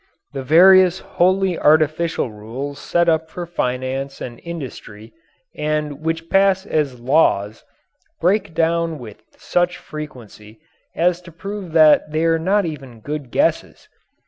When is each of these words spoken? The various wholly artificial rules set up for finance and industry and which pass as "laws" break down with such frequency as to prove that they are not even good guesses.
The 0.33 0.41
various 0.41 0.97
wholly 0.97 1.59
artificial 1.59 2.31
rules 2.31 2.79
set 2.79 3.07
up 3.07 3.29
for 3.29 3.45
finance 3.45 4.19
and 4.19 4.41
industry 4.43 5.13
and 5.55 6.01
which 6.01 6.27
pass 6.27 6.65
as 6.65 6.99
"laws" 6.99 7.63
break 8.19 8.55
down 8.55 8.97
with 8.97 9.21
such 9.37 9.77
frequency 9.77 10.59
as 10.95 11.21
to 11.21 11.31
prove 11.31 11.73
that 11.73 12.11
they 12.11 12.23
are 12.25 12.39
not 12.39 12.65
even 12.65 12.99
good 13.01 13.29
guesses. 13.29 13.89